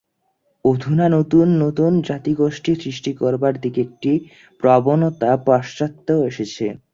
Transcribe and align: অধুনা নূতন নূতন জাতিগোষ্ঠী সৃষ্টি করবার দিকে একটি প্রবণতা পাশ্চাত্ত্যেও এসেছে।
অধুনা 0.65 1.05
নূতন 1.09 1.49
নূতন 1.59 1.93
জাতিগোষ্ঠী 2.07 2.71
সৃষ্টি 2.75 3.11
করবার 3.21 3.53
দিকে 3.63 3.79
একটি 3.81 4.11
প্রবণতা 4.63 5.31
পাশ্চাত্ত্যেও 5.47 6.21
এসেছে। 6.31 6.65